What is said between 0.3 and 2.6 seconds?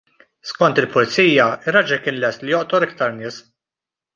Skont il-Pulizija, ir-raġel kien lest li